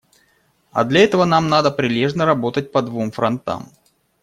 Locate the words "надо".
1.47-1.69